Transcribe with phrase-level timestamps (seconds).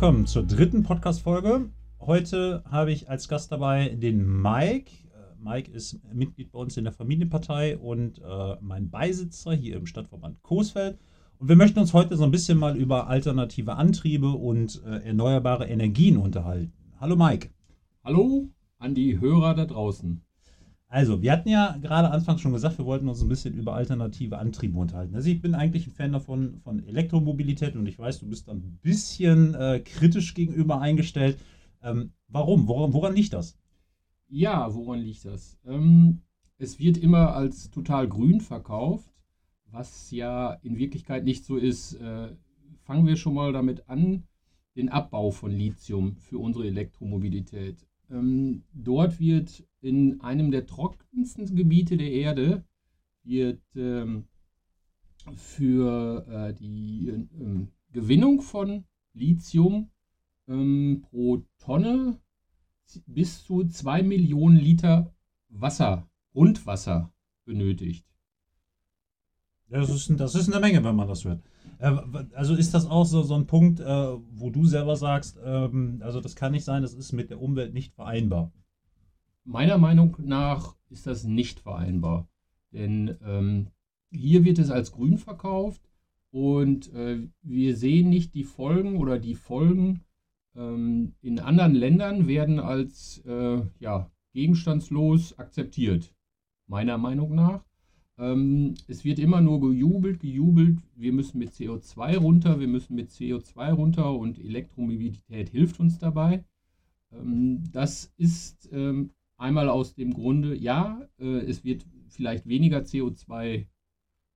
[0.00, 1.68] willkommen zur dritten Podcast-Folge.
[2.00, 4.90] Heute habe ich als Gast dabei den Mike.
[5.12, 9.84] Äh, Mike ist Mitglied bei uns in der Familienpartei und äh, mein Beisitzer hier im
[9.84, 10.98] Stadtverband Coesfeld.
[11.36, 15.66] Und wir möchten uns heute so ein bisschen mal über alternative Antriebe und äh, erneuerbare
[15.66, 16.72] Energien unterhalten.
[16.98, 17.50] Hallo Mike.
[18.02, 18.48] Hallo
[18.78, 20.22] an die Hörer da draußen.
[20.92, 24.38] Also, wir hatten ja gerade anfangs schon gesagt, wir wollten uns ein bisschen über alternative
[24.38, 25.14] Antriebe unterhalten.
[25.14, 28.80] Also, ich bin eigentlich ein Fan davon von Elektromobilität und ich weiß, du bist ein
[28.82, 31.38] bisschen äh, kritisch gegenüber eingestellt.
[31.80, 32.66] Ähm, warum?
[32.66, 33.56] Woran, woran, liegt das?
[34.28, 35.56] Ja, woran liegt das?
[35.64, 36.22] Ähm,
[36.58, 39.12] es wird immer als total grün verkauft,
[39.70, 41.94] was ja in Wirklichkeit nicht so ist.
[42.00, 42.30] Äh,
[42.82, 44.24] fangen wir schon mal damit an,
[44.74, 47.86] den Abbau von Lithium für unsere Elektromobilität.
[48.10, 52.64] Ähm, dort wird in einem der trockensten Gebiete der Erde
[53.22, 54.24] wird ähm,
[55.34, 59.90] für äh, die ähm, Gewinnung von Lithium
[60.48, 62.20] ähm, pro Tonne
[63.06, 65.14] bis zu 2 Millionen Liter
[65.48, 67.12] Wasser, Grundwasser
[67.44, 68.06] benötigt.
[69.68, 71.42] Das ist, das ist eine Menge, wenn man das hört.
[71.78, 71.96] Äh,
[72.34, 76.20] also ist das auch so, so ein Punkt, äh, wo du selber sagst, ähm, also
[76.20, 78.52] das kann nicht sein, das ist mit der Umwelt nicht vereinbar.
[79.44, 82.28] Meiner Meinung nach ist das nicht vereinbar.
[82.72, 83.68] Denn ähm,
[84.10, 85.82] hier wird es als grün verkauft
[86.30, 90.04] und äh, wir sehen nicht die Folgen oder die Folgen
[90.54, 96.14] ähm, in anderen Ländern werden als äh, ja, gegenstandslos akzeptiert.
[96.66, 97.64] Meiner Meinung nach.
[98.20, 103.08] Ähm, es wird immer nur gejubelt, gejubelt, wir müssen mit CO2 runter, wir müssen mit
[103.08, 106.44] CO2 runter und Elektromobilität hilft uns dabei.
[107.12, 113.66] Ähm, das ist ähm, einmal aus dem Grunde, ja, äh, es wird vielleicht weniger CO2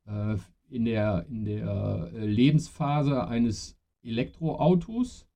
[0.06, 0.36] äh,
[0.70, 5.26] in der, in der äh, Lebensphase eines Elektroautos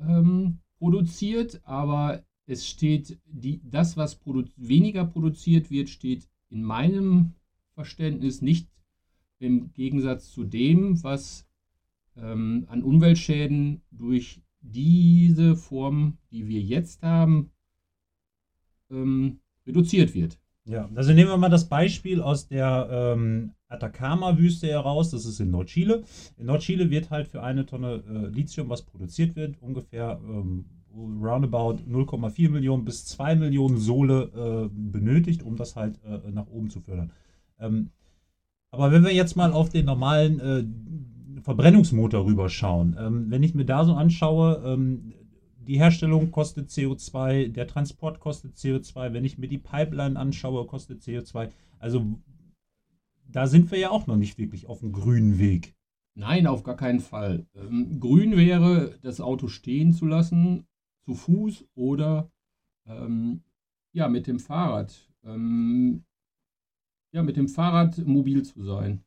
[0.00, 7.34] ähm, produziert, aber es steht, die, das, was produ weniger produziert wird, steht in meinem
[7.76, 8.68] Verständnis nicht
[9.38, 11.46] im Gegensatz zu dem, was
[12.16, 17.52] ähm, an Umweltschäden durch diese Form, die wir jetzt haben,
[18.90, 20.40] ähm, reduziert wird.
[20.64, 25.50] Ja, also nehmen wir mal das Beispiel aus der ähm, Atacama-Wüste heraus, das ist in
[25.50, 26.02] Nordchile.
[26.38, 31.82] In Nordchile wird halt für eine Tonne äh, Lithium, was produziert wird, ungefähr ähm, roundabout
[31.88, 36.80] 0,4 Millionen bis 2 Millionen Sohle äh, benötigt, um das halt äh, nach oben zu
[36.80, 37.12] fördern.
[37.58, 37.90] Ähm,
[38.70, 43.64] aber wenn wir jetzt mal auf den normalen äh, Verbrennungsmotor rüberschauen, ähm, wenn ich mir
[43.64, 45.12] da so anschaue, ähm,
[45.66, 51.02] die Herstellung kostet CO2, der Transport kostet CO2, wenn ich mir die Pipeline anschaue, kostet
[51.02, 51.50] CO2.
[51.78, 52.06] Also
[53.28, 55.74] da sind wir ja auch noch nicht wirklich auf dem grünen Weg.
[56.14, 57.46] Nein, auf gar keinen Fall.
[57.54, 60.66] Ähm, grün wäre, das Auto stehen zu lassen,
[61.04, 62.30] zu Fuß oder
[62.86, 63.42] ähm,
[63.92, 65.10] ja, mit dem Fahrrad.
[67.16, 69.00] Ja, mit dem Fahrrad mobil zu sein.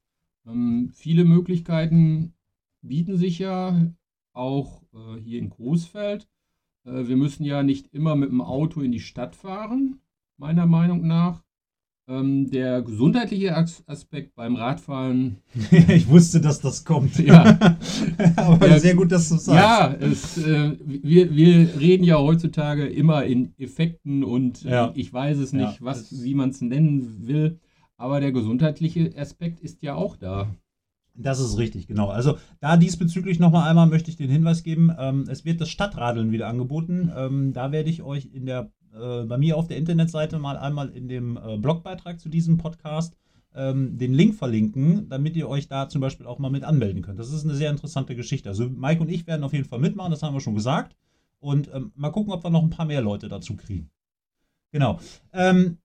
[0.47, 2.34] Ähm, viele Möglichkeiten
[2.81, 3.80] bieten sich ja
[4.34, 6.28] auch äh, hier in Großfeld.
[6.86, 10.00] Äh, wir müssen ja nicht immer mit dem Auto in die Stadt fahren,
[10.38, 11.44] meiner Meinung nach.
[12.08, 13.56] Ähm, der gesundheitliche
[13.86, 15.38] Aspekt beim Radfahren.
[15.72, 17.19] ich wusste, dass das kommt.
[17.19, 17.59] Ja.
[18.38, 20.02] Aber ja, sehr gut, dass du es sagst.
[20.02, 24.92] Ja, es, äh, wir, wir reden ja heutzutage immer in Effekten und ja.
[24.96, 27.59] ich weiß es nicht, ja, was, wie man es nennen will.
[28.00, 30.56] Aber der gesundheitliche Aspekt ist ja auch da.
[31.14, 32.08] Das ist richtig, genau.
[32.08, 36.32] Also da diesbezüglich nochmal einmal möchte ich den Hinweis geben, ähm, es wird das Stadtradeln
[36.32, 37.12] wieder angeboten.
[37.14, 40.90] Ähm, da werde ich euch in der, äh, bei mir auf der Internetseite mal einmal
[40.90, 43.18] in dem äh, Blogbeitrag zu diesem Podcast
[43.54, 47.20] ähm, den Link verlinken, damit ihr euch da zum Beispiel auch mal mit anmelden könnt.
[47.20, 48.48] Das ist eine sehr interessante Geschichte.
[48.48, 50.96] Also Mike und ich werden auf jeden Fall mitmachen, das haben wir schon gesagt.
[51.40, 53.90] Und ähm, mal gucken, ob wir noch ein paar mehr Leute dazu kriegen.
[54.72, 55.00] Genau.
[55.34, 55.80] Ähm,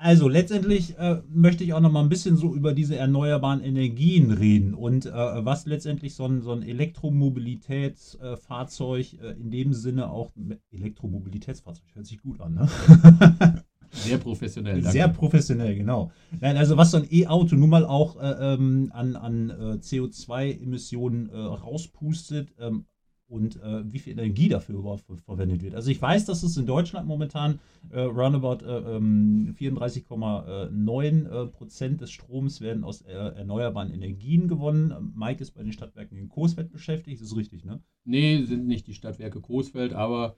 [0.00, 4.30] also letztendlich äh, möchte ich auch noch mal ein bisschen so über diese erneuerbaren Energien
[4.30, 10.32] reden und äh, was letztendlich so ein, so ein Elektromobilitätsfahrzeug äh, in dem Sinne auch
[10.72, 12.66] Elektromobilitätsfahrzeug hört sich gut an, ne?
[13.90, 14.76] Sehr professionell.
[14.76, 14.92] Danke.
[14.92, 16.12] Sehr professionell, genau.
[16.40, 21.28] Nein, also was so ein E-Auto nun mal auch äh, ähm, an, an äh, CO2-Emissionen
[21.28, 22.86] äh, rauspustet, ähm,
[23.30, 25.74] und äh, wie viel Energie dafür überhaupt verwendet wird.
[25.74, 27.60] Also ich weiß, dass es in Deutschland momentan
[27.90, 35.14] äh, roundabout äh, 34,9 ähm, äh, Prozent des Stroms werden aus äh, erneuerbaren Energien gewonnen.
[35.16, 37.80] Mike ist bei den Stadtwerken in Coesfeld beschäftigt, das ist richtig, ne?
[38.04, 40.36] Nee, sind nicht die Stadtwerke Coesfeld, aber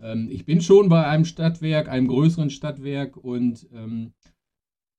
[0.00, 4.12] ähm, ich bin schon bei einem Stadtwerk, einem größeren Stadtwerk und ähm,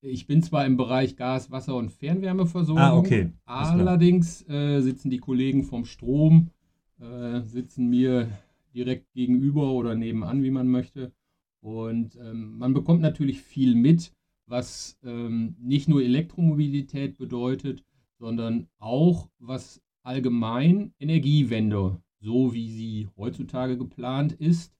[0.01, 3.31] ich bin zwar im Bereich Gas, Wasser und Fernwärmeversorgung, ah, okay.
[3.45, 6.51] allerdings äh, sitzen die Kollegen vom Strom
[6.99, 8.29] äh, sitzen mir
[8.73, 11.13] direkt gegenüber oder nebenan, wie man möchte.
[11.61, 14.13] Und ähm, man bekommt natürlich viel mit,
[14.45, 17.83] was ähm, nicht nur Elektromobilität bedeutet,
[18.19, 24.75] sondern auch, was allgemein Energiewende, so wie sie heutzutage geplant ist,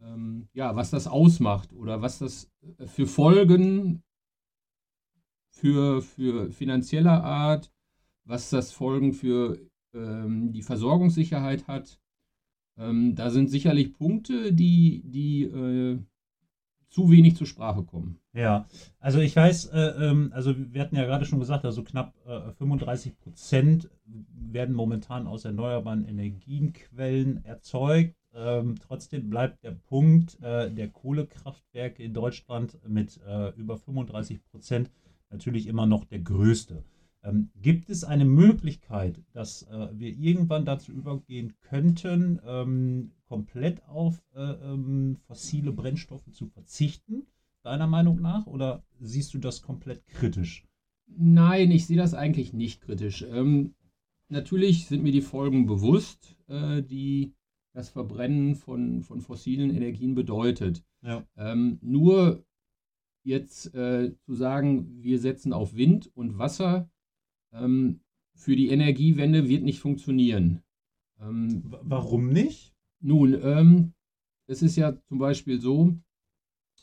[0.00, 4.02] ähm, ja, was das ausmacht oder was das äh, für Folgen
[5.50, 7.72] für, für finanzieller Art,
[8.24, 9.58] was das Folgen für
[9.94, 12.00] ähm, die Versorgungssicherheit hat.
[12.78, 15.98] Ähm, da sind sicherlich Punkte, die, die äh,
[16.90, 18.18] zu wenig zur Sprache kommen.
[18.32, 18.66] Ja,
[18.98, 22.52] also ich weiß, äh, ähm, also wir hatten ja gerade schon gesagt, also knapp äh,
[22.52, 28.16] 35 Prozent werden momentan aus erneuerbaren Energienquellen erzeugt.
[28.32, 34.90] Ähm, trotzdem bleibt der Punkt äh, der Kohlekraftwerke in Deutschland mit äh, über 35 Prozent
[35.30, 36.84] natürlich immer noch der größte.
[37.22, 44.22] Ähm, gibt es eine Möglichkeit, dass äh, wir irgendwann dazu übergehen könnten, ähm, komplett auf
[44.34, 47.26] äh, ähm, fossile Brennstoffe zu verzichten,
[47.62, 48.46] deiner Meinung nach?
[48.46, 50.66] Oder siehst du das komplett kritisch?
[51.06, 53.22] Nein, ich sehe das eigentlich nicht kritisch.
[53.30, 53.74] Ähm,
[54.28, 57.34] natürlich sind mir die Folgen bewusst, äh, die
[57.72, 60.82] das Verbrennen von, von fossilen Energien bedeutet.
[61.02, 61.24] Ja.
[61.36, 62.44] Ähm, nur
[63.22, 66.90] jetzt äh, zu sagen, wir setzen auf Wind und Wasser
[67.52, 68.00] ähm,
[68.34, 70.62] für die Energiewende wird nicht funktionieren.
[71.20, 72.74] Ähm, Warum nicht?
[73.00, 73.92] Nun, ähm,
[74.46, 75.94] es ist ja zum Beispiel so,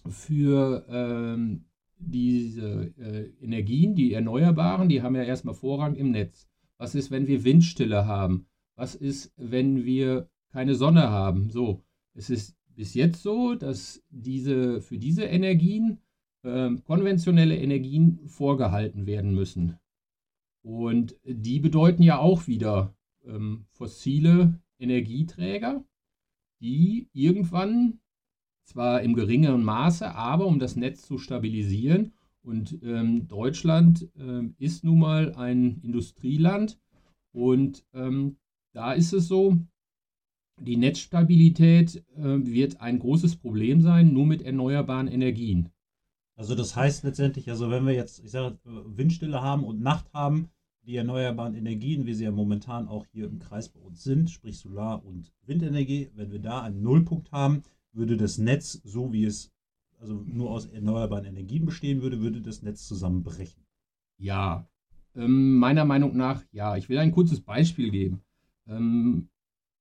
[0.09, 1.65] für ähm,
[1.99, 6.47] diese äh, Energien, die Erneuerbaren, die haben ja erstmal Vorrang im Netz.
[6.77, 8.47] Was ist, wenn wir Windstille haben?
[8.75, 11.49] Was ist, wenn wir keine Sonne haben?
[11.49, 11.83] So,
[12.13, 15.99] es ist bis jetzt so, dass diese, für diese Energien
[16.43, 19.79] äh, konventionelle Energien vorgehalten werden müssen.
[20.67, 22.93] Und die bedeuten ja auch wieder
[23.25, 25.81] ähm, fossile Energieträger,
[26.59, 28.01] die irgendwann
[28.65, 32.11] zwar im geringeren Maße, aber um das Netz zu stabilisieren.
[32.43, 36.77] Und ähm, Deutschland äh, ist nun mal ein Industrieland
[37.31, 38.35] und ähm,
[38.73, 39.57] da ist es so,
[40.59, 45.69] die Netzstabilität äh, wird ein großes Problem sein, nur mit erneuerbaren Energien.
[46.35, 50.49] Also das heißt letztendlich, also wenn wir jetzt, ich sage, Windstille haben und Nacht haben,
[50.87, 54.57] die erneuerbaren Energien, wie sie ja momentan auch hier im Kreis bei uns sind, sprich
[54.57, 59.51] Solar- und Windenergie, wenn wir da einen Nullpunkt haben, würde das Netz, so wie es
[59.99, 63.65] also nur aus erneuerbaren Energien bestehen würde, würde das Netz zusammenbrechen.
[64.17, 64.67] Ja,
[65.15, 66.77] ähm, meiner Meinung nach ja.
[66.77, 68.21] Ich will ein kurzes Beispiel geben.
[68.67, 69.29] Ähm,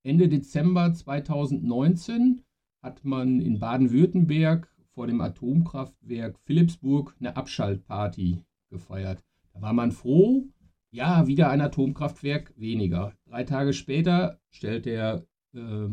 [0.03, 2.43] Ende Dezember 2019
[2.83, 9.25] hat man in Baden-Württemberg vor dem Atomkraftwerk Philipsburg eine Abschaltparty gefeiert.
[9.53, 10.49] Da war man froh,
[10.97, 13.13] ja, wieder ein Atomkraftwerk weniger.
[13.27, 15.89] Drei Tage später stellt der äh,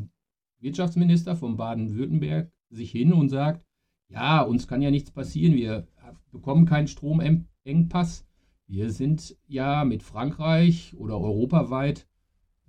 [0.60, 3.66] Wirtschaftsminister von Baden-Württemberg sich hin und sagt,
[4.08, 5.88] ja, uns kann ja nichts passieren, wir
[6.32, 8.26] bekommen keinen Stromengpass.
[8.66, 12.08] Wir sind ja mit Frankreich oder europaweit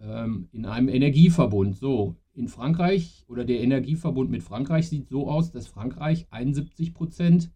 [0.00, 1.76] ähm, in einem Energieverbund.
[1.76, 7.52] So, in Frankreich oder der Energieverbund mit Frankreich sieht so aus, dass Frankreich 71 Prozent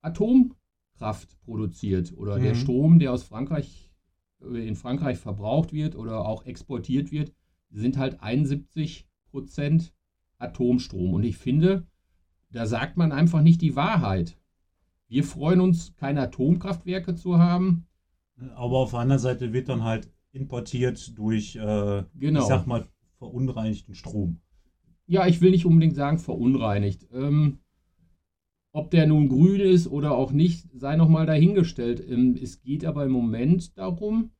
[0.00, 2.42] Atomkraft produziert oder mhm.
[2.44, 3.89] der Strom, der aus Frankreich
[4.40, 7.32] in Frankreich verbraucht wird oder auch exportiert wird,
[7.70, 9.94] sind halt 71 Prozent
[10.38, 11.14] Atomstrom.
[11.14, 11.86] Und ich finde,
[12.50, 14.36] da sagt man einfach nicht die Wahrheit.
[15.08, 17.86] Wir freuen uns, keine Atomkraftwerke zu haben.
[18.54, 22.40] Aber auf der anderen Seite wird dann halt importiert durch, äh, genau.
[22.40, 22.86] ich sag mal,
[23.18, 24.40] verunreinigten Strom.
[25.06, 27.08] Ja, ich will nicht unbedingt sagen verunreinigt.
[27.12, 27.58] Ähm,
[28.72, 32.02] ob der nun grün ist oder auch nicht, sei nochmal dahingestellt.
[32.08, 34.30] Ähm, es geht aber im Moment darum,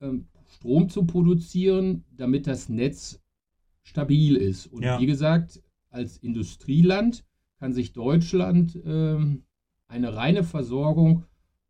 [0.00, 3.20] ähm, Strom zu produzieren, damit das Netz
[3.82, 4.66] stabil ist.
[4.68, 5.00] Und ja.
[5.00, 7.24] wie gesagt, als Industrieland
[7.58, 9.42] kann sich Deutschland ähm,
[9.88, 11.24] eine reine Versorgung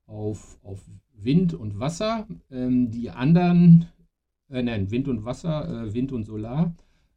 [0.07, 0.83] auf, auf
[1.15, 3.87] Wind und Wasser, die anderen,
[4.51, 6.75] äh, nein, Wind und Wasser, äh, Wind und Solar,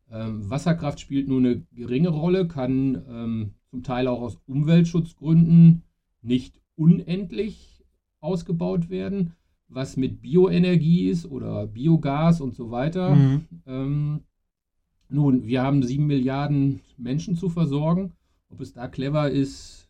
[0.09, 5.83] Wasserkraft spielt nur eine geringe Rolle, kann zum Teil auch aus Umweltschutzgründen
[6.21, 7.83] nicht unendlich
[8.19, 9.33] ausgebaut werden,
[9.67, 13.15] was mit Bioenergie ist oder Biogas und so weiter.
[13.15, 13.45] Mhm.
[13.65, 14.21] Ähm,
[15.09, 18.13] nun, wir haben sieben Milliarden Menschen zu versorgen.
[18.49, 19.89] Ob es da clever ist,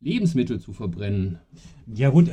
[0.00, 1.38] Lebensmittel zu verbrennen.
[1.86, 2.30] Ja gut,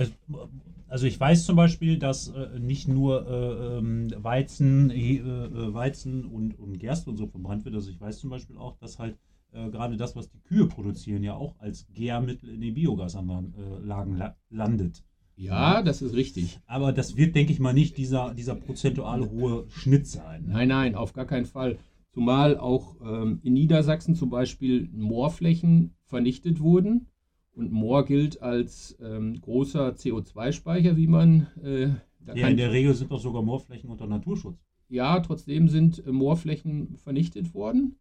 [0.88, 6.60] also ich weiß zum Beispiel, dass äh, nicht nur äh, ähm, Weizen, äh, Weizen und,
[6.60, 7.76] und Gerste und so verbrannt wird.
[7.76, 9.18] Also ich weiß zum Beispiel auch, dass halt
[9.54, 14.26] äh, gerade das, was die Kühe produzieren, ja auch als Gärmittel in den Biogasanlagen äh,
[14.50, 15.04] landet.
[15.36, 16.60] Ja, das ist richtig.
[16.68, 20.46] Aber das wird, denke ich mal, nicht dieser, dieser prozentuale hohe Schnitt sein.
[20.48, 21.80] Nein, nein, auf gar keinen Fall.
[22.14, 27.08] Zumal auch ähm, in Niedersachsen zum Beispiel Moorflächen vernichtet wurden.
[27.54, 31.48] Und Moor gilt als ähm, großer CO2-Speicher, wie man.
[31.64, 31.90] Äh,
[32.36, 34.64] ja, in der Regel sind doch sogar Moorflächen unter Naturschutz.
[34.90, 37.98] Ja, trotzdem sind äh, Moorflächen vernichtet worden.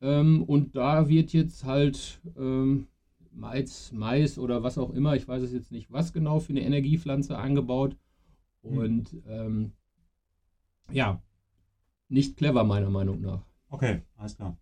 [0.00, 2.86] Ähm, und da wird jetzt halt ähm,
[3.32, 6.62] Mais, Mais oder was auch immer, ich weiß es jetzt nicht, was genau für eine
[6.62, 7.96] Energiepflanze angebaut.
[8.62, 8.78] Hm.
[8.78, 9.22] Und hm.
[9.26, 9.72] ähm,
[10.90, 11.20] ja,
[12.08, 13.42] nicht clever meiner Meinung nach.
[13.68, 14.56] Okay, alles klar.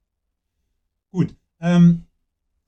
[1.10, 1.36] Gut.
[1.60, 2.06] Ähm,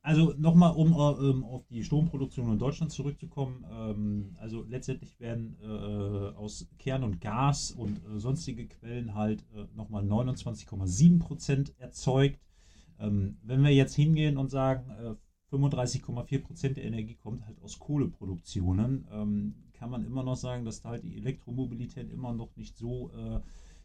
[0.06, 3.64] also nochmal, um äh, auf die Stromproduktion in Deutschland zurückzukommen.
[3.68, 9.66] Ähm, also letztendlich werden äh, aus Kern und Gas und äh, sonstige Quellen halt äh,
[9.74, 12.38] nochmal 29,7 Prozent erzeugt.
[12.98, 14.90] Ähm, wenn wir jetzt hingehen und sagen,
[15.52, 20.64] 35,4 äh, Prozent der Energie kommt halt aus Kohleproduktionen, ähm, kann man immer noch sagen,
[20.64, 23.40] dass da halt die Elektromobilität immer noch nicht so äh,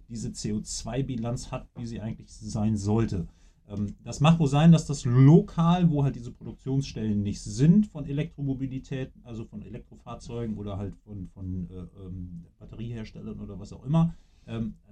[0.10, 3.28] diese CO2-Bilanz hat, wie sie eigentlich sein sollte.
[3.68, 8.06] Ähm, das mag wohl sein, dass das lokal, wo halt diese Produktionsstellen nicht sind von
[8.06, 14.14] Elektromobilität, also von Elektrofahrzeugen oder halt von, von äh, ähm, Batterieherstellern oder was auch immer,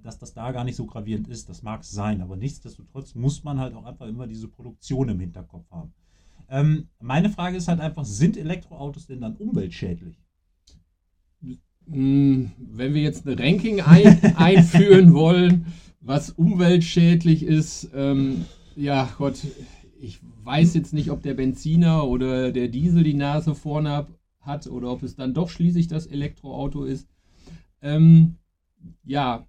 [0.04, 1.50] dass das da gar nicht so gravierend ist.
[1.50, 5.70] Das mag sein, aber nichtsdestotrotz muss man halt auch einfach immer diese Produktion im Hinterkopf
[5.72, 5.94] haben.
[6.50, 10.18] Ähm, meine Frage ist halt einfach, sind Elektroautos denn dann umweltschädlich?
[11.90, 15.68] Hm, wenn wir jetzt ein Ranking ein, einführen wollen,
[16.02, 19.40] was umweltschädlich ist, ähm, ja Gott,
[20.00, 24.08] ich weiß jetzt nicht, ob der Benziner oder der Diesel die Nase vorne
[24.40, 27.08] hat oder ob es dann doch schließlich das Elektroauto ist.
[27.82, 28.36] Ähm,
[29.04, 29.48] ja,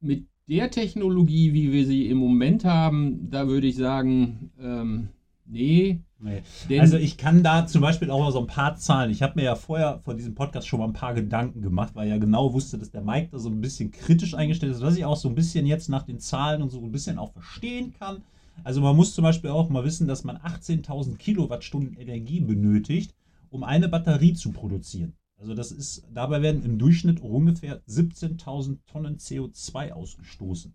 [0.00, 5.08] mit der Technologie, wie wir sie im Moment haben, da würde ich sagen, ähm,
[5.46, 6.00] nee.
[6.20, 6.80] nee.
[6.80, 9.10] Also ich kann da zum Beispiel auch mal so ein paar Zahlen.
[9.10, 12.06] Ich habe mir ja vorher vor diesem Podcast schon mal ein paar Gedanken gemacht, weil
[12.06, 14.96] ich ja genau wusste, dass der Mike da so ein bisschen kritisch eingestellt ist, was
[14.96, 17.94] ich auch so ein bisschen jetzt nach den Zahlen und so ein bisschen auch verstehen
[17.98, 18.22] kann.
[18.62, 23.14] Also man muss zum Beispiel auch mal wissen, dass man 18.000 Kilowattstunden Energie benötigt,
[23.50, 25.14] um eine Batterie zu produzieren.
[25.36, 30.74] Also das ist, dabei werden im Durchschnitt ungefähr 17.000 Tonnen CO2 ausgestoßen.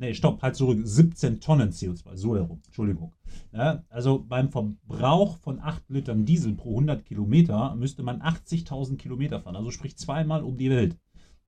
[0.00, 0.78] Nee, stopp, halt zurück.
[0.84, 3.12] 17 Tonnen CO2, so herum, Entschuldigung.
[3.52, 9.40] Ja, also beim Verbrauch von 8 Litern Diesel pro 100 Kilometer müsste man 80.000 Kilometer
[9.40, 10.96] fahren, also sprich zweimal um die Welt,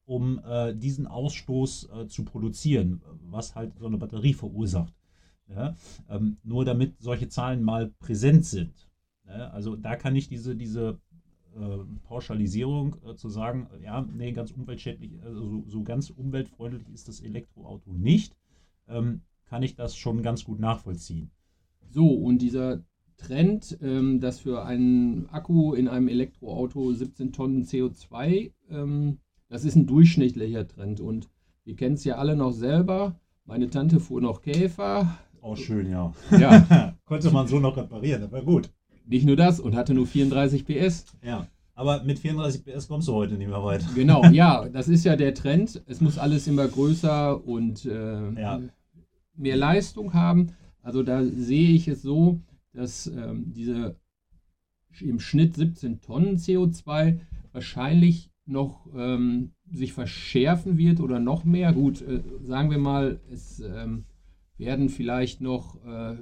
[0.05, 4.93] um äh, diesen Ausstoß äh, zu produzieren, was halt so eine Batterie verursacht.
[5.49, 5.77] Ja,
[6.09, 8.89] ähm, nur damit solche Zahlen mal präsent sind.
[9.27, 10.99] Ja, also da kann ich diese, diese
[12.05, 17.21] Pauschalisierung äh, zu sagen, ja, nee, ganz umweltschädlich, also so, so ganz umweltfreundlich ist das
[17.21, 18.37] Elektroauto nicht,
[18.89, 21.31] ähm, kann ich das schon ganz gut nachvollziehen.
[21.89, 22.85] So, und dieser
[23.17, 29.77] Trend, ähm, dass für einen Akku in einem Elektroauto 17 Tonnen CO2, ähm, das ist
[29.77, 31.01] ein durchschnittlicher Trend.
[31.01, 31.29] Und
[31.65, 33.21] wir kennen es ja alle noch selber.
[33.45, 35.19] Meine Tante fuhr noch Käfer.
[35.43, 36.13] Auch schön, ja.
[36.39, 36.95] ja.
[37.05, 38.71] Konnte man so noch reparieren, aber gut.
[39.11, 41.05] Nicht nur das und hatte nur 34 PS.
[41.21, 41.49] Ja.
[41.75, 43.85] Aber mit 34 PS kommst du heute nicht mehr weit.
[43.95, 45.83] Genau, ja, das ist ja der Trend.
[45.87, 48.61] Es muss alles immer größer und äh, ja.
[49.35, 50.53] mehr Leistung haben.
[50.83, 52.39] Also da sehe ich es so,
[52.73, 53.97] dass ähm, diese
[55.01, 57.19] im Schnitt 17 Tonnen CO2
[57.53, 61.73] wahrscheinlich noch ähm, sich verschärfen wird oder noch mehr.
[61.73, 64.05] Gut, äh, sagen wir mal, es ähm,
[64.57, 66.17] werden vielleicht noch äh,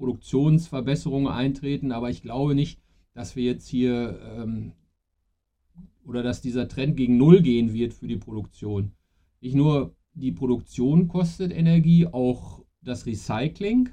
[0.00, 2.80] Produktionsverbesserungen eintreten, aber ich glaube nicht,
[3.12, 4.72] dass wir jetzt hier ähm,
[6.06, 8.92] oder dass dieser Trend gegen Null gehen wird für die Produktion.
[9.42, 13.90] Nicht nur die Produktion kostet Energie, auch das Recycling.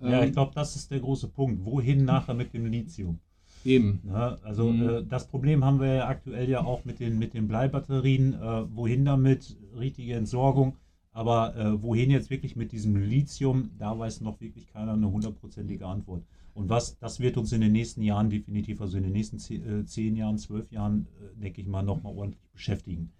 [0.00, 1.64] Ja, ich ähm, glaube, das ist der große Punkt.
[1.64, 3.18] Wohin nachher mit dem Lithium?
[3.64, 4.00] Eben.
[4.06, 4.88] Ja, also mhm.
[4.88, 8.34] äh, das Problem haben wir ja aktuell ja auch mit den, mit den Bleibatterien.
[8.34, 9.56] Äh, wohin damit?
[9.76, 10.76] Richtige Entsorgung.
[11.12, 15.86] Aber äh, wohin jetzt wirklich mit diesem Lithium, da weiß noch wirklich keiner eine hundertprozentige
[15.86, 16.24] Antwort.
[16.54, 19.64] Und was, das wird uns in den nächsten Jahren definitiv, also in den nächsten zehn,
[19.64, 23.12] äh, zehn Jahren, zwölf Jahren, äh, denke ich mal, nochmal ordentlich beschäftigen.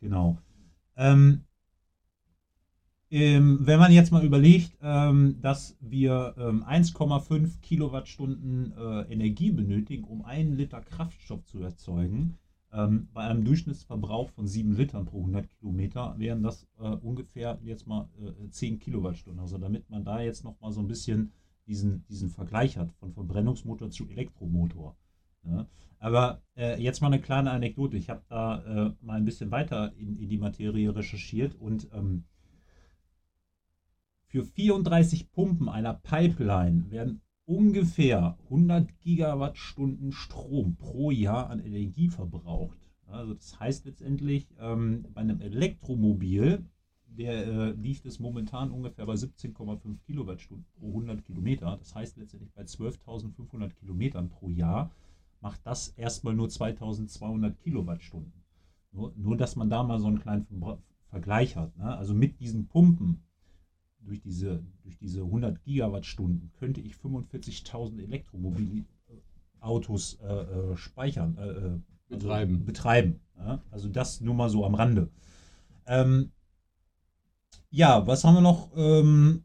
[0.00, 0.38] Genau.
[0.96, 1.42] Ähm,
[3.10, 10.04] ähm, wenn man jetzt mal überlegt, ähm, dass wir 1,5 ähm, Kilowattstunden äh, Energie benötigen,
[10.04, 12.36] um einen Liter Kraftstoff zu erzeugen,
[12.76, 17.86] ähm, bei einem Durchschnittsverbrauch von 7 Litern pro 100 Kilometer wären das äh, ungefähr jetzt
[17.86, 19.40] mal äh, 10 Kilowattstunden.
[19.40, 21.32] Also damit man da jetzt noch mal so ein bisschen
[21.66, 24.96] diesen, diesen Vergleich hat von Verbrennungsmotor zu Elektromotor.
[25.44, 25.66] Ja.
[25.98, 27.96] Aber äh, jetzt mal eine kleine Anekdote.
[27.96, 32.24] Ich habe da äh, mal ein bisschen weiter in, in die Materie recherchiert und ähm,
[34.26, 42.78] für 34 Pumpen einer Pipeline werden ungefähr 100 Gigawattstunden Strom pro Jahr an Energie verbraucht.
[43.06, 46.64] Also das heißt letztendlich, ähm, bei einem Elektromobil,
[47.06, 51.76] der äh, liegt es momentan ungefähr bei 17,5 Kilowattstunden pro 100 Kilometer.
[51.78, 54.90] Das heißt letztendlich bei 12.500 Kilometern pro Jahr
[55.40, 58.32] macht das erstmal nur 2.200 Kilowattstunden.
[58.92, 60.46] Nur, nur, dass man da mal so einen kleinen
[61.08, 61.76] Vergleich hat.
[61.78, 61.96] Ne?
[61.96, 63.22] Also mit diesen Pumpen
[64.06, 71.78] durch diese, durch diese 100 Gigawattstunden könnte ich 45.000 Elektromobilautos äh, äh, speichern, äh, äh
[72.08, 72.64] also betreiben.
[72.64, 73.62] betreiben ja?
[73.70, 75.10] Also das nur mal so am Rande.
[75.86, 76.32] Ähm,
[77.70, 78.70] ja, was haben wir noch?
[78.76, 79.44] Ähm,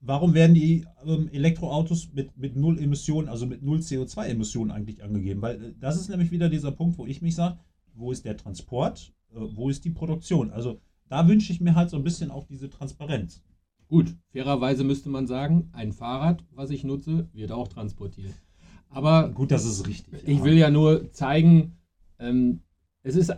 [0.00, 5.42] warum werden die ähm, Elektroautos mit, mit null Emissionen, also mit null CO2-Emissionen eigentlich angegeben?
[5.42, 7.58] Weil äh, das ist nämlich wieder dieser Punkt, wo ich mich sage,
[7.94, 10.50] wo ist der Transport, äh, wo ist die Produktion?
[10.50, 13.42] Also da wünsche ich mir halt so ein bisschen auch diese Transparenz.
[13.88, 18.34] Gut, fairerweise müsste man sagen, ein Fahrrad, was ich nutze, wird auch transportiert.
[18.88, 20.22] Aber gut, das ist richtig.
[20.26, 20.44] Ich ja.
[20.44, 21.78] will ja nur zeigen,
[22.18, 22.60] ähm,
[23.02, 23.32] es ist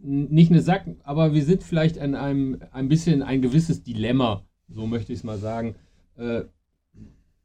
[0.00, 4.86] nicht eine Sack, aber wir sind vielleicht an einem ein bisschen ein gewisses Dilemma, so
[4.86, 5.76] möchte ich es mal sagen.
[6.16, 6.44] Äh,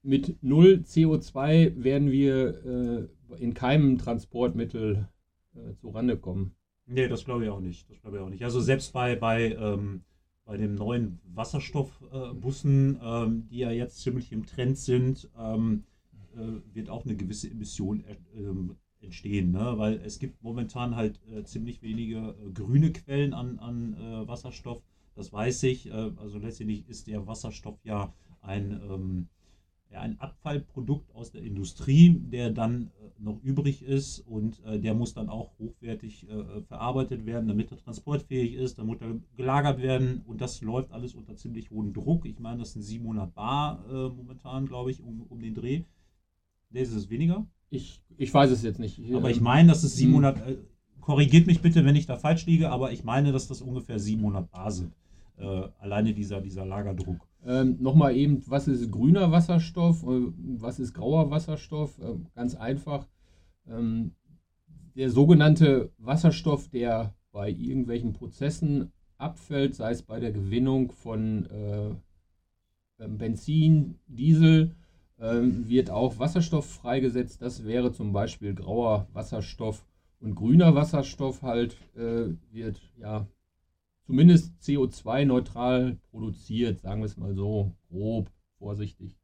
[0.01, 5.07] mit null CO2 werden wir äh, in keinem Transportmittel
[5.55, 6.55] äh, zurande kommen.
[6.89, 7.89] Nee, das glaube ich auch nicht.
[7.89, 8.43] Das glaube ich auch nicht.
[8.43, 10.01] Also selbst bei, bei, ähm,
[10.43, 15.84] bei den neuen Wasserstoffbussen, äh, ähm, die ja jetzt ziemlich im Trend sind, ähm,
[16.36, 18.03] äh, wird auch eine gewisse Emission
[18.36, 19.74] ähm, entstehen, ne?
[19.77, 24.81] weil es gibt momentan halt äh, ziemlich wenige äh, grüne Quellen an, an äh, Wasserstoff.
[25.15, 25.91] Das weiß ich.
[25.91, 29.27] also letztendlich ist der Wasserstoff ja ein ähm,
[29.91, 34.93] ja, ein Abfallprodukt aus der Industrie, der dann äh, noch übrig ist und äh, der
[34.93, 39.81] muss dann auch hochwertig äh, verarbeitet werden, damit er transportfähig ist, dann muss er gelagert
[39.81, 42.25] werden und das läuft alles unter ziemlich hohem Druck.
[42.25, 45.83] Ich meine, das sind 700 Bar äh, momentan, glaube ich, um, um den Dreh.
[46.69, 47.45] Der ist es weniger?
[47.69, 49.01] Ich, ich weiß es jetzt nicht.
[49.13, 50.53] Aber ich meine, dass es 700, hm.
[50.53, 50.58] äh,
[51.01, 54.49] korrigiert mich bitte, wenn ich da falsch liege, aber ich meine, dass das ungefähr 700
[54.49, 54.93] Bar sind.
[55.39, 57.28] Äh, alleine dieser, dieser Lagerdruck.
[57.45, 61.97] Ähm, Nochmal eben, was ist grüner Wasserstoff, äh, was ist grauer Wasserstoff?
[61.99, 63.08] Äh, ganz einfach.
[63.67, 64.12] Ähm,
[64.95, 71.89] der sogenannte Wasserstoff, der bei irgendwelchen Prozessen abfällt, sei es bei der Gewinnung von äh,
[72.99, 74.75] ähm, Benzin, Diesel,
[75.19, 77.41] ähm, wird auch Wasserstoff freigesetzt.
[77.41, 79.86] Das wäre zum Beispiel grauer Wasserstoff
[80.19, 83.25] und grüner Wasserstoff halt äh, wird ja
[84.10, 89.15] zumindest CO2-neutral produziert, sagen wir es mal so, grob, vorsichtig.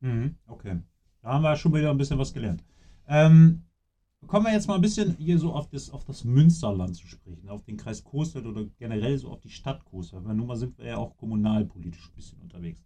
[0.00, 0.80] Mhm, okay.
[1.20, 2.64] Da haben wir schon wieder ein bisschen was gelernt.
[3.06, 3.64] Ähm,
[4.26, 7.50] kommen wir jetzt mal ein bisschen hier so auf das, auf das Münsterland zu sprechen,
[7.50, 10.24] auf den Kreis Coesfeld oder generell so auf die Stadt Coesfeld.
[10.24, 12.82] Weil nun mal sind wir ja auch kommunalpolitisch ein bisschen unterwegs.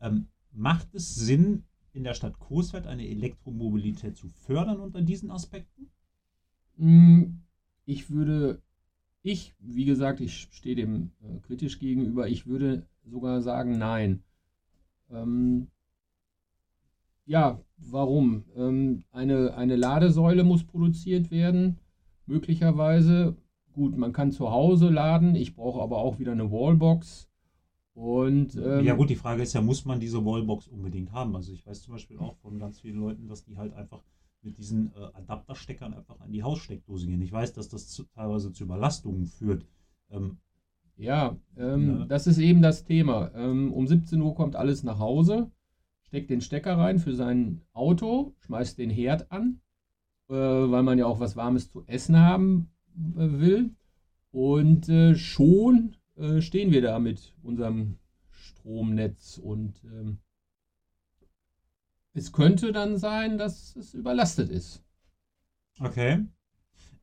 [0.00, 5.90] Ähm, macht es Sinn, in der Stadt Coesfeld eine Elektromobilität zu fördern unter diesen Aspekten?
[6.76, 7.42] Hm,
[7.84, 8.62] ich würde
[9.26, 12.28] ich, wie gesagt, ich stehe dem äh, kritisch gegenüber.
[12.28, 14.22] Ich würde sogar sagen, nein.
[15.10, 15.66] Ähm,
[17.24, 18.44] ja, warum?
[18.56, 21.78] Ähm, eine, eine Ladesäule muss produziert werden,
[22.26, 23.36] möglicherweise.
[23.72, 25.34] Gut, man kann zu Hause laden.
[25.34, 27.28] Ich brauche aber auch wieder eine Wallbox.
[27.94, 31.34] Und, ähm, ja gut, die Frage ist ja, muss man diese Wallbox unbedingt haben?
[31.34, 34.02] Also ich weiß zum Beispiel auch von ganz vielen Leuten, dass die halt einfach
[34.46, 37.20] mit diesen äh, Adaptersteckern einfach an die Haussteckdose gehen.
[37.20, 39.66] Ich weiß, dass das zu, teilweise zu Überlastungen führt.
[40.10, 40.38] Ähm,
[40.96, 42.06] ja, ähm, ne?
[42.08, 43.32] das ist eben das Thema.
[43.34, 45.50] Ähm, um 17 Uhr kommt alles nach Hause,
[46.02, 49.60] steckt den Stecker rein für sein Auto, schmeißt den Herd an,
[50.28, 53.74] äh, weil man ja auch was Warmes zu essen haben äh, will.
[54.30, 57.98] Und äh, schon äh, stehen wir da mit unserem
[58.30, 60.18] Stromnetz und ähm,
[62.16, 64.82] es könnte dann sein, dass es überlastet ist.
[65.78, 66.24] Okay.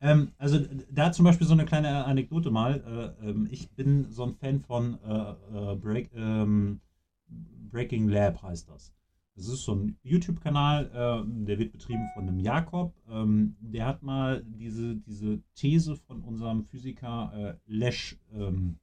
[0.02, 0.60] Ähm, also
[0.92, 3.16] da zum Beispiel so eine kleine Anekdote mal.
[3.22, 6.82] Äh, ähm, ich bin so ein Fan von äh, äh, Break, ähm,
[7.28, 8.94] Breaking Lab heißt das.
[9.36, 12.96] Das ist so ein YouTube-Kanal, äh, der wird betrieben von einem Jakob.
[13.10, 18.78] Ähm, der hat mal diese, diese These von unserem Physiker äh, Lesch ähm,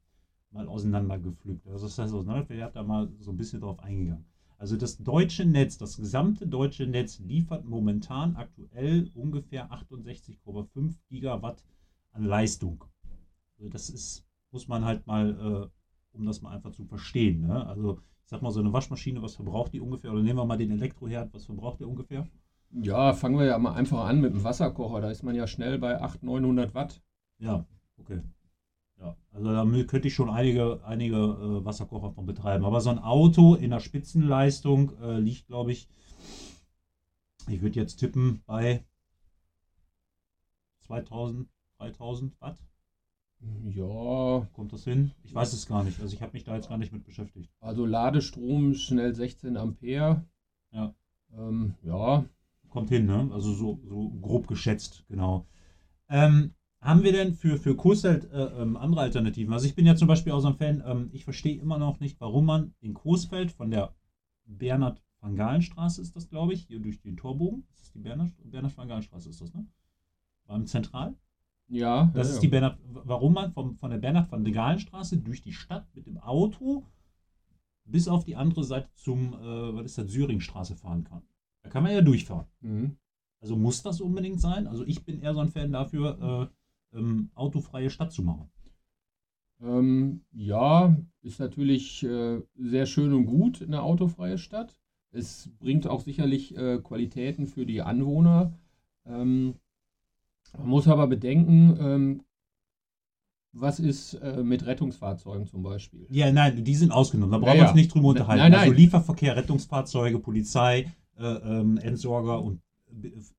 [0.52, 1.66] mal auseinandergepflückt.
[1.66, 2.14] Also das heißt,
[2.50, 4.29] er hat da mal so ein bisschen drauf eingegangen.
[4.60, 11.64] Also das deutsche Netz, das gesamte deutsche Netz liefert momentan aktuell ungefähr 68,5 Gigawatt
[12.12, 12.84] an Leistung.
[13.56, 17.40] Also das ist, muss man halt mal, äh, um das mal einfach zu verstehen.
[17.40, 17.66] Ne?
[17.66, 20.12] Also ich sag mal, so eine Waschmaschine, was verbraucht die ungefähr?
[20.12, 22.28] Oder nehmen wir mal den Elektroherd, was verbraucht der ungefähr?
[22.70, 25.00] Ja, fangen wir ja mal einfach an mit dem Wasserkocher.
[25.00, 27.02] Da ist man ja schnell bei 800, 900 Watt.
[27.38, 27.64] Ja,
[27.96, 28.20] okay.
[29.00, 32.64] Ja, also da könnte ich schon einige, einige äh, Wasserkocher von betreiben.
[32.64, 35.88] Aber so ein Auto in der Spitzenleistung äh, liegt, glaube ich,
[37.48, 38.84] ich würde jetzt tippen bei
[40.80, 42.58] 2000, 3000 Watt.
[43.64, 44.46] Ja.
[44.52, 45.12] Kommt das hin?
[45.22, 45.98] Ich weiß es gar nicht.
[46.00, 47.50] Also ich habe mich da jetzt gar nicht mit beschäftigt.
[47.60, 50.26] Also Ladestrom schnell 16 Ampere.
[50.72, 50.94] Ja.
[51.32, 52.26] Ähm, ja.
[52.68, 53.30] Kommt hin, ne?
[53.32, 55.46] Also so, so grob geschätzt, genau.
[56.08, 59.52] Ähm, haben wir denn für, für Coesfeld äh, ähm, andere Alternativen?
[59.52, 62.00] Also ich bin ja zum Beispiel auch so ein Fan, ähm, ich verstehe immer noch
[62.00, 63.94] nicht, warum man in Coesfeld von der
[64.46, 67.64] Bernhard van Galen Straße ist das, glaube ich, hier durch den Torbogen.
[67.76, 69.66] Das ist die Bernhard, Bernhard van Galen Straße, ist das, ne?
[70.46, 71.14] Beim Zentral?
[71.68, 72.10] Ja.
[72.14, 72.40] Das ja, ist ja.
[72.42, 76.06] die Bernhard, warum man vom, von der Bernhard van Galen Straße durch die Stadt mit
[76.06, 76.86] dem Auto
[77.84, 81.22] bis auf die andere Seite zum, äh, was ist das, Syringstraße fahren kann.
[81.62, 82.46] Da kann man ja durchfahren.
[82.60, 82.96] Mhm.
[83.40, 84.66] Also muss das unbedingt sein?
[84.66, 86.59] Also ich bin eher so ein Fan dafür, äh,
[86.94, 88.50] ähm, autofreie Stadt zu machen.
[89.62, 94.78] Ähm, ja, ist natürlich äh, sehr schön und gut, eine autofreie Stadt.
[95.12, 98.54] Es bringt auch sicherlich äh, Qualitäten für die Anwohner.
[99.04, 99.54] Ähm,
[100.56, 102.22] man muss aber bedenken, ähm,
[103.52, 106.06] was ist äh, mit Rettungsfahrzeugen zum Beispiel?
[106.08, 107.32] Ja, nein, die sind ausgenommen.
[107.32, 108.42] Da brauchen Ja, wir uns nicht drüber unterhalten.
[108.42, 108.60] Nein, nein.
[108.60, 112.60] Also Lieferverkehr, Rettungsfahrzeuge, Polizei, äh, ähm, Entsorger und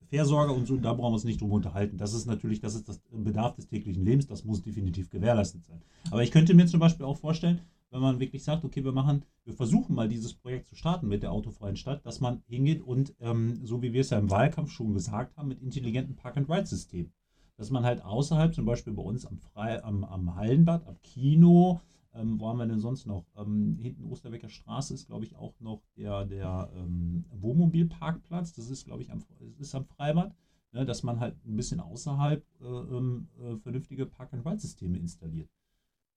[0.07, 1.97] Versorger und so, da brauchen wir uns nicht drüber unterhalten.
[1.97, 5.81] Das ist natürlich, das ist das Bedarf des täglichen Lebens, das muss definitiv gewährleistet sein.
[6.09, 7.61] Aber ich könnte mir zum Beispiel auch vorstellen,
[7.91, 11.23] wenn man wirklich sagt, okay, wir machen, wir versuchen mal dieses Projekt zu starten mit
[11.23, 14.71] der autofreien Stadt, dass man hingeht und, ähm, so wie wir es ja im Wahlkampf
[14.71, 17.11] schon gesagt haben, mit intelligenten Park-and-Ride-Systemen.
[17.57, 21.81] Dass man halt außerhalb, zum Beispiel bei uns am, Frei, am, am Hallenbad, am Kino,
[22.13, 23.25] ähm, wo haben wir denn sonst noch?
[23.37, 28.53] Ähm, hinten Osterbecker Straße ist, glaube ich, auch noch der, der ähm, Wohnmobilparkplatz.
[28.53, 29.23] Das ist, glaube ich, am,
[29.59, 30.35] ist am Freibad.
[30.73, 35.49] Ne, dass man halt ein bisschen außerhalb äh, ähm, äh, vernünftige Park-and-Ride-Systeme installiert.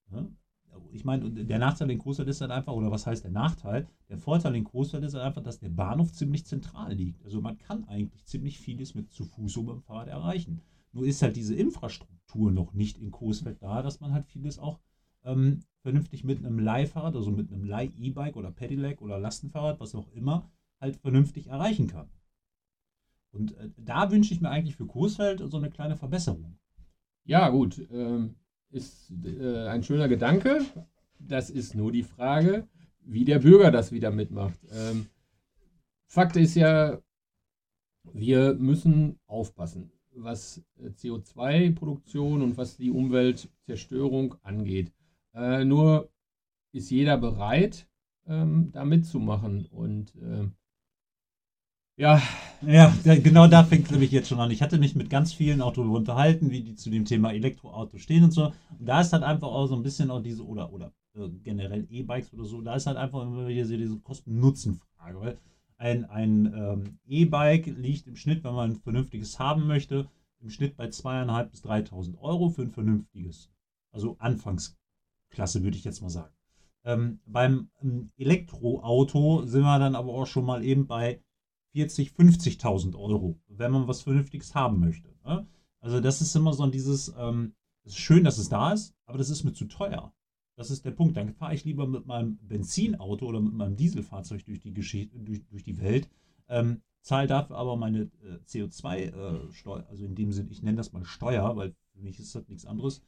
[0.09, 0.31] Ne?
[0.91, 3.87] Ich meine, und der Nachteil in Coesfeld ist halt einfach, oder was heißt der Nachteil?
[4.07, 7.23] Der Vorteil in Coesfeld ist halt einfach, dass der Bahnhof ziemlich zentral liegt.
[7.25, 10.61] Also man kann eigentlich ziemlich vieles mit zu Fuß oder mit dem Fahrrad erreichen.
[10.93, 14.79] Nur ist halt diese Infrastruktur noch nicht in Coesfeld da, dass man halt vieles auch
[15.25, 20.11] ähm, vernünftig mit einem Leihfahrrad, also mit einem Leih-E-Bike oder Pedelec oder Lastenfahrrad, was auch
[20.13, 20.49] immer,
[20.81, 22.09] halt vernünftig erreichen kann.
[23.31, 26.57] Und äh, da wünsche ich mir eigentlich für Coesfeld so eine kleine Verbesserung.
[27.23, 27.87] Ja, gut.
[27.91, 28.33] Ähm,
[28.71, 30.65] ist äh, ein schöner Gedanke.
[31.19, 32.67] Das ist nur die Frage,
[33.01, 34.59] wie der Bürger das wieder mitmacht.
[34.71, 35.05] Ähm,
[36.07, 36.99] Fakt ist ja,
[38.11, 44.91] wir müssen aufpassen, was äh, CO2-Produktion und was die Umweltzerstörung angeht.
[45.35, 46.09] Äh, nur
[46.71, 47.87] ist jeder bereit,
[48.27, 49.65] ähm, da mitzumachen.
[49.67, 50.49] Und äh,
[51.97, 52.21] ja,
[52.61, 54.49] Ja, genau da fängt es nämlich jetzt schon an.
[54.49, 57.97] Ich hatte mich mit ganz vielen auch darüber unterhalten, wie die zu dem Thema Elektroauto
[57.97, 58.53] stehen und so.
[58.79, 61.85] Und da ist halt einfach auch so ein bisschen auch diese, oder, oder äh, generell
[61.89, 65.19] E-Bikes oder so, da ist halt einfach immer wieder diese Kosten-Nutzen-Frage.
[65.19, 65.37] Weil
[65.77, 70.77] ein, ein ähm, E-Bike liegt im Schnitt, wenn man ein vernünftiges haben möchte, im Schnitt
[70.77, 73.51] bei 2.500 bis 3.000 Euro für ein vernünftiges.
[73.91, 74.15] Also
[75.35, 76.33] Anfangsklasse, würde ich jetzt mal sagen.
[76.83, 81.21] Ähm, beim ähm, Elektroauto sind wir dann aber auch schon mal eben bei
[81.73, 85.09] 40, 50.000 Euro, wenn man was Vernünftiges haben möchte.
[85.25, 85.47] Ne?
[85.79, 89.17] Also das ist immer so dieses, ähm, es ist schön, dass es da ist, aber
[89.17, 90.13] das ist mir zu teuer.
[90.55, 91.17] Das ist der Punkt.
[91.17, 95.45] Dann fahre ich lieber mit meinem Benzinauto oder mit meinem Dieselfahrzeug durch die, Gesche durch,
[95.47, 96.07] durch die Welt,
[96.47, 101.03] ähm, zahle dafür aber meine äh, CO2-Steuer, also in dem Sinne, ich nenne das mal
[101.03, 103.01] Steuer, weil für mich ist das nichts anderes,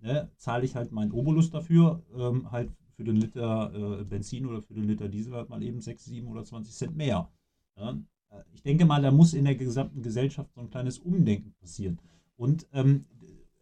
[0.00, 4.62] ne, zahle ich halt meinen Obolus dafür, ähm, halt für den Liter äh, Benzin oder
[4.62, 7.30] für den Liter Diesel halt mal eben 6, 7 oder 20 Cent mehr.
[7.76, 7.98] Ja,
[8.30, 11.98] äh, ich denke mal, da muss in der gesamten Gesellschaft so ein kleines Umdenken passieren.
[12.36, 13.06] Und ähm,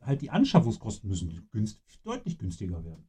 [0.00, 3.08] halt die Anschaffungskosten müssen günst, deutlich günstiger werden.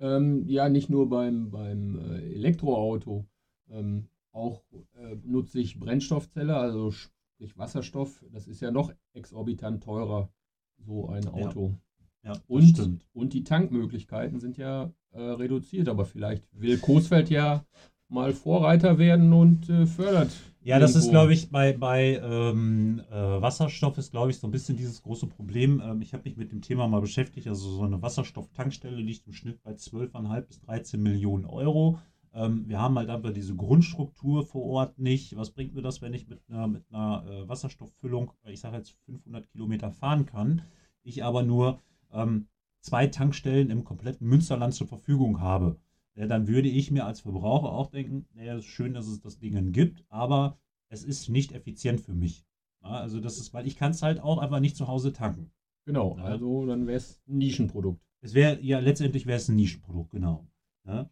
[0.00, 3.26] Ähm, ja, nicht nur beim, beim äh, Elektroauto.
[3.68, 4.62] Ähm, auch
[4.94, 8.24] äh, nutze ich Brennstoffzelle, also sprich Wasserstoff.
[8.32, 10.30] Das ist ja noch exorbitant teurer,
[10.78, 11.68] so ein Auto.
[11.68, 11.80] Ja,
[12.22, 13.06] das Und, stimmt.
[13.12, 17.64] und die Tankmöglichkeiten sind ja äh, reduziert, aber vielleicht will Coesfeld ja
[18.08, 20.30] mal Vorreiter werden und äh, fördert.
[20.62, 24.50] Ja, das ist, glaube ich, bei, bei ähm, äh, Wasserstoff ist, glaube ich, so ein
[24.50, 25.80] bisschen dieses große Problem.
[25.82, 27.46] Ähm, ich habe mich mit dem Thema mal beschäftigt.
[27.46, 31.98] Also so eine Wasserstofftankstelle liegt im Schnitt bei 12,5 bis 13 Millionen Euro.
[32.34, 35.36] Ähm, wir haben halt einfach diese Grundstruktur vor Ort nicht.
[35.36, 38.76] Was bringt mir das, wenn ich mit einer, mit einer äh, Wasserstofffüllung, äh, ich sage
[38.76, 40.62] jetzt 500 Kilometer fahren kann,
[41.02, 41.80] ich aber nur
[42.12, 42.48] ähm,
[42.80, 45.78] zwei Tankstellen im kompletten Münsterland zur Verfügung habe?
[46.18, 49.20] ja, dann würde ich mir als Verbraucher auch denken, naja, es ist schön, dass es
[49.20, 52.44] das Ding gibt, aber es ist nicht effizient für mich.
[52.82, 55.52] Ja, also das ist, weil ich kann es halt auch einfach nicht zu Hause tanken.
[55.84, 56.24] Genau, ja.
[56.24, 58.02] also dann wäre es ein Nischenprodukt.
[58.20, 60.44] Es wäre, ja, letztendlich wäre es ein Nischenprodukt, genau.
[60.84, 61.08] Ja.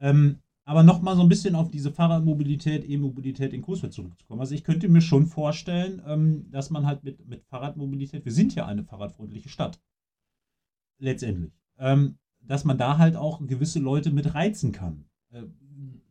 [0.00, 4.40] Ähm, aber nochmal so ein bisschen auf diese Fahrradmobilität, E-Mobilität in Coesfeld zurückzukommen.
[4.40, 8.54] Also ich könnte mir schon vorstellen, ähm, dass man halt mit, mit Fahrradmobilität, wir sind
[8.54, 9.80] ja eine fahrradfreundliche Stadt,
[10.98, 15.04] letztendlich, ähm, dass man da halt auch gewisse Leute mit reizen kann.
[15.30, 15.42] Äh,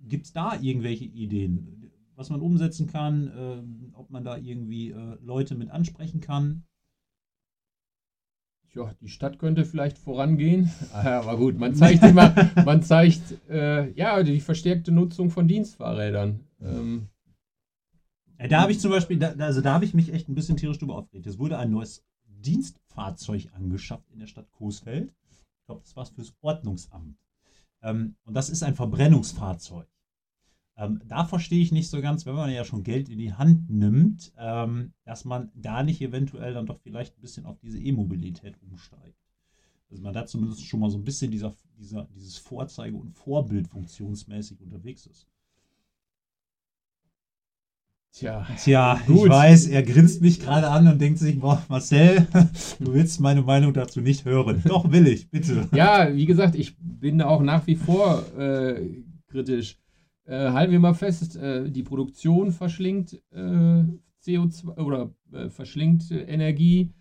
[0.08, 5.17] Gibt es da irgendwelche Ideen, was man umsetzen kann, äh, ob man da irgendwie äh,
[5.21, 6.63] Leute mit ansprechen kann?
[8.76, 10.69] ja, die Stadt könnte vielleicht vorangehen.
[10.93, 12.34] Ah, aber gut, man zeigt immer,
[12.65, 16.41] man zeigt äh, ja die verstärkte Nutzung von Dienstfahrrädern.
[16.62, 17.08] Ähm,
[18.50, 20.80] da habe ich zum Beispiel, da, also da habe ich mich echt ein bisschen tierisch
[20.80, 21.28] drüber aufgeregt.
[21.28, 22.04] Es wurde ein neues
[22.45, 25.13] Dienstfahrzeug angeschafft in der Stadt Coesfeld.
[25.31, 27.17] Ich glaube, das war es fürs Ordnungsamt.
[27.81, 29.88] Ähm, und das ist ein Verbrennungsfahrzeug.
[30.77, 33.69] Ähm, da verstehe ich nicht so ganz, wenn man ja schon Geld in die Hand
[33.69, 38.62] nimmt, ähm, dass man da nicht eventuell dann doch vielleicht ein bisschen auf diese E-Mobilität
[38.62, 39.17] umsteigt.
[39.89, 43.67] Dass man da zumindest schon mal so ein bisschen dieser, dieser, dieses Vorzeige- und Vorbild
[43.67, 45.27] funktionsmäßig unterwegs ist.
[48.17, 49.25] Tja, Tja gut.
[49.25, 52.25] ich weiß, er grinst mich gerade an und denkt sich, boah, Marcel,
[52.80, 54.63] du willst meine Meinung dazu nicht hören.
[54.65, 55.67] Doch, will ich, bitte.
[55.73, 59.78] Ja, wie gesagt, ich bin auch nach wie vor äh, kritisch
[60.25, 63.84] äh, halten wir mal fest, äh, die Produktion verschlingt äh,
[64.23, 66.93] CO2 oder äh, verschlingt Energie.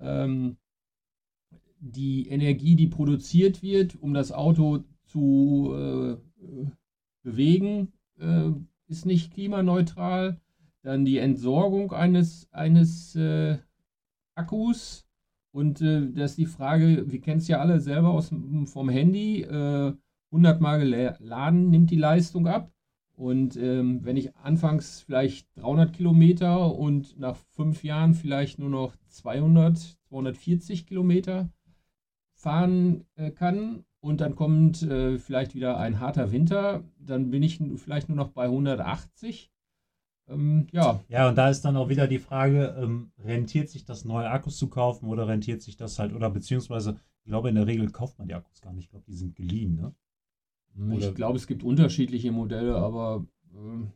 [0.00, 0.56] Ähm,
[1.78, 6.16] die Energie, die produziert wird, um das Auto zu äh,
[7.22, 8.50] bewegen, äh,
[8.88, 10.40] ist nicht klimaneutral.
[10.86, 13.18] Dann die Entsorgung eines, eines
[14.36, 15.04] Akkus.
[15.50, 18.30] Und das ist die Frage, wir kennen es ja alle selber aus,
[18.66, 22.70] vom Handy 100 Mal geladen nimmt die Leistung ab.
[23.14, 28.94] Und ähm, wenn ich anfangs vielleicht 300 Kilometer und nach fünf Jahren vielleicht nur noch
[29.06, 31.48] 200, 240 Kilometer
[32.34, 37.58] fahren äh, kann und dann kommt äh, vielleicht wieder ein harter Winter, dann bin ich
[37.76, 39.50] vielleicht nur noch bei 180.
[40.28, 41.00] Ähm, ja.
[41.08, 44.56] Ja, und da ist dann auch wieder die Frage, ähm, rentiert sich das neue Akkus
[44.56, 48.18] zu kaufen oder rentiert sich das halt, oder beziehungsweise, ich glaube, in der Regel kauft
[48.18, 48.84] man die Akkus gar nicht.
[48.84, 49.94] Ich glaube, die sind geliehen, ne?
[50.98, 53.24] Ich glaube, es gibt unterschiedliche Modelle, aber.
[53.54, 53.86] Äh,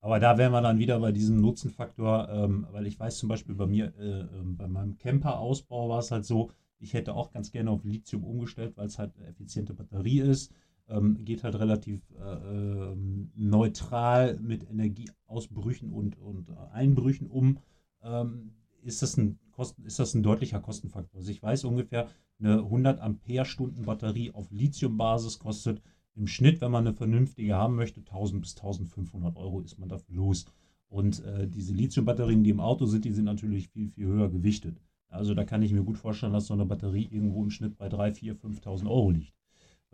[0.00, 3.54] aber da wären wir dann wieder bei diesem Nutzenfaktor, ähm, weil ich weiß zum Beispiel
[3.54, 7.50] bei mir, äh, äh, bei meinem Camper-Ausbau war es halt so, ich hätte auch ganz
[7.50, 10.52] gerne auf Lithium umgestellt, weil es halt eine effiziente Batterie ist.
[10.88, 17.58] Ähm, geht halt relativ äh, ähm, neutral mit Energieausbrüchen und, und Einbrüchen um.
[18.02, 21.20] Ähm, ist, das ein Kosten, ist das ein deutlicher Kostenfaktor?
[21.20, 25.80] Also ich weiß ungefähr, eine 100 Ampere-Stunden Batterie auf Lithium-Basis kostet
[26.14, 30.14] im Schnitt, wenn man eine vernünftige haben möchte, 1000 bis 1500 Euro ist man dafür
[30.14, 30.46] los.
[30.88, 34.80] Und äh, diese Lithium-Batterien, die im Auto sind, die sind natürlich viel, viel höher gewichtet.
[35.08, 37.88] Also da kann ich mir gut vorstellen, dass so eine Batterie irgendwo im Schnitt bei
[37.88, 39.34] 3, 4, 5.000 Euro liegt,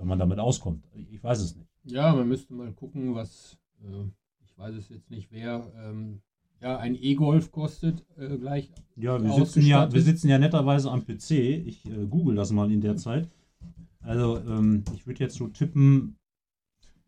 [0.01, 0.85] wenn man damit auskommt.
[1.13, 1.69] Ich weiß es nicht.
[1.85, 4.05] Ja, man müsste mal gucken, was, äh,
[4.43, 6.23] ich weiß es jetzt nicht, wer ähm,
[6.61, 8.71] ja, ein E-Golf kostet äh, gleich.
[8.97, 11.31] Ja wir, sitzen ja, wir sitzen ja netterweise am PC.
[11.31, 13.29] Ich äh, google das mal in der Zeit.
[14.01, 16.17] Also, ähm, ich würde jetzt so tippen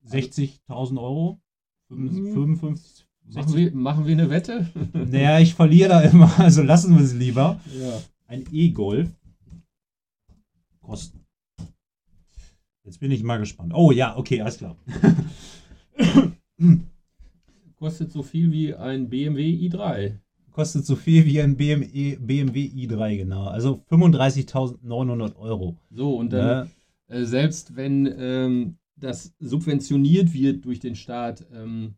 [0.07, 1.41] 60.000 Euro.
[1.89, 3.35] 55, mhm.
[3.35, 4.71] machen wir, machen wir eine Wette?
[4.95, 7.61] naja, ich verliere da immer, also lassen wir es lieber.
[7.79, 8.01] Ja.
[8.27, 9.11] Ein E-Golf.
[10.81, 11.22] Kosten.
[12.85, 13.73] Jetzt bin ich mal gespannt.
[13.75, 14.77] Oh ja, okay, alles klar.
[17.77, 20.19] Kostet so viel wie ein BMW i3
[20.53, 23.47] kostet so viel wie ein BMW, BMW i3, genau.
[23.47, 25.77] Also 35.900 Euro.
[25.91, 26.69] So, und dann,
[27.09, 27.17] ja.
[27.17, 31.95] äh, selbst wenn ähm, das subventioniert wird durch den Staat, ähm,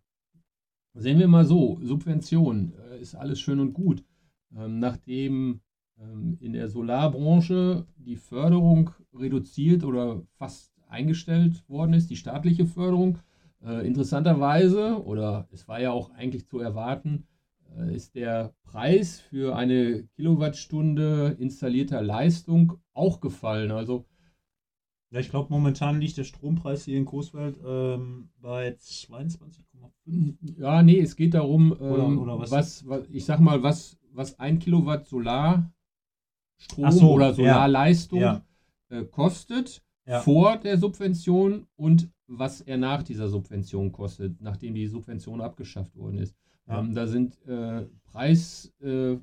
[0.94, 4.04] sehen wir mal so, Subvention äh, ist alles schön und gut.
[4.56, 5.60] Ähm, nachdem
[5.98, 13.18] ähm, in der Solarbranche die Förderung reduziert oder fast eingestellt worden ist, die staatliche Förderung,
[13.64, 17.26] äh, interessanterweise, oder es war ja auch eigentlich zu erwarten,
[17.76, 23.70] äh, ist der Preis für eine Kilowattstunde installierter Leistung auch gefallen.
[23.70, 24.06] Also
[25.10, 30.58] ja, ich glaube, momentan liegt der Strompreis hier in Coesfeld ähm, bei 22,5.
[30.58, 32.50] Ja, nee, es geht darum, ähm, oder, oder was?
[32.50, 32.88] was?
[32.88, 35.70] Was, ich sag mal, was, was ein Kilowatt Solarstrom
[36.90, 38.44] so, oder Solarleistung ja,
[38.90, 38.98] ja.
[38.98, 40.20] Äh, kostet ja.
[40.20, 46.18] vor der Subvention und was er nach dieser Subvention kostet, nachdem die Subvention abgeschafft worden
[46.18, 46.34] ist.
[46.66, 46.80] Ja.
[46.80, 49.16] Ähm, da sind äh, Preis, äh,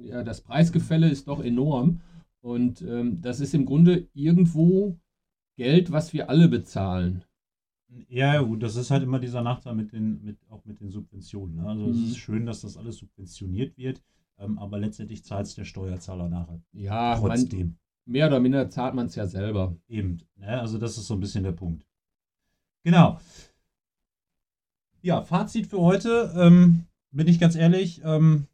[0.00, 2.00] ja, das Preisgefälle ist doch enorm.
[2.40, 4.96] Und ähm, das ist im Grunde irgendwo
[5.56, 7.24] Geld, was wir alle bezahlen.
[8.08, 11.56] Ja, gut, das ist halt immer dieser Nachteil mit den, mit, auch mit den Subventionen.
[11.56, 11.66] Ne?
[11.66, 11.90] Also mhm.
[11.90, 14.02] es ist schön, dass das alles subventioniert wird.
[14.38, 16.60] ähm, aber letztendlich zahlt es der Steuerzahler nachher.
[16.72, 17.76] Ja, man, Trotzdem.
[18.08, 19.76] Mehr oder minder zahlt man es ja selber.
[19.88, 20.22] Eben.
[20.36, 20.60] Ne?
[20.60, 21.86] Also das ist so ein bisschen der Punkt.
[22.82, 23.20] Genau.
[25.02, 26.32] Ja, Fazit für heute.
[26.36, 28.46] Ähm, bin ich ganz ehrlich, ähm,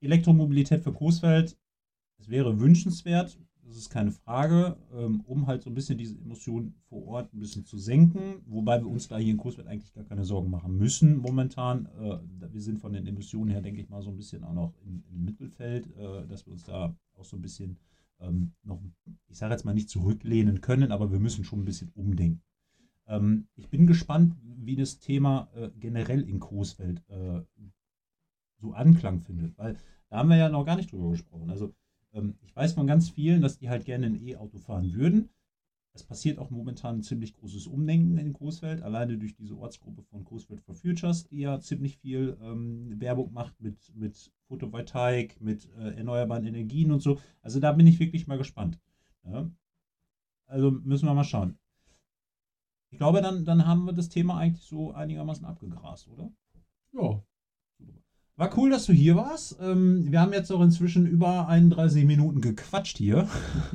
[0.00, 1.56] Elektromobilität für Coesfeld,
[2.18, 6.74] es wäre wünschenswert, das ist keine Frage, ähm, um halt so ein bisschen diese Emotionen
[6.88, 10.04] vor Ort ein bisschen zu senken, wobei wir uns da hier in Coesfeld eigentlich gar
[10.04, 11.86] keine Sorgen machen müssen momentan.
[12.00, 12.18] Äh,
[12.52, 15.02] wir sind von den Emissionen her, denke ich mal, so ein bisschen auch noch im,
[15.24, 17.76] Mittelfeld, äh, dass wir uns da auch so ein bisschen
[18.20, 18.80] ähm, noch,
[19.28, 22.42] ich sage jetzt mal nicht zurücklehnen können, aber wir müssen schon ein bisschen umdenken.
[23.06, 27.40] Ähm, ich bin gespannt, wie das Thema äh, generell in Coesfeld äh,
[28.60, 29.76] so Anklang findet, weil
[30.08, 31.50] da haben wir ja noch gar nicht drüber gesprochen.
[31.50, 31.74] Also
[32.12, 35.28] ähm, ich weiß von ganz vielen, dass die halt gerne ein E-Auto fahren würden.
[35.96, 40.24] Es passiert auch momentan ein ziemlich großes Umdenken in Coesfeld, alleine durch diese Ortsgruppe von
[40.24, 45.96] Coesfeld for Futures, die ja ziemlich viel ähm, Werbung macht mit, mit Photovoltaik, mit äh,
[45.96, 47.18] erneuerbaren Energien und so.
[47.40, 48.78] Also da bin ich wirklich mal gespannt.
[49.24, 49.50] Ja?
[50.44, 51.58] Also müssen wir mal schauen.
[52.90, 56.30] Ich glaube, dann, dann haben wir das Thema eigentlich so einigermaßen abgegrast, oder?
[56.92, 57.22] Ja.
[58.36, 59.56] War cool, dass du hier warst.
[59.60, 63.28] Ähm, wir haben jetzt auch inzwischen über 31 Minuten gequatscht hier.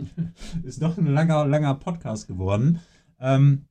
[0.63, 2.79] Ist doch ein langer, langer Podcast geworden.
[3.19, 3.65] Ähm,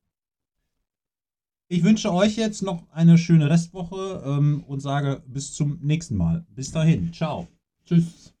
[1.69, 6.45] ich wünsche euch jetzt noch eine schöne Restwoche ähm, und sage bis zum nächsten Mal.
[6.49, 7.13] Bis dahin.
[7.13, 7.47] Ciao.
[7.85, 8.33] Tschüss.